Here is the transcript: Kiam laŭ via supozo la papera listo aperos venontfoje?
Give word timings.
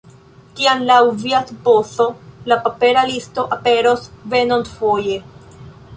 Kiam 0.59 0.79
laŭ 0.91 0.95
via 1.23 1.41
supozo 1.51 2.07
la 2.53 2.59
papera 2.65 3.03
listo 3.11 3.47
aperos 3.59 4.09
venontfoje? 4.33 5.21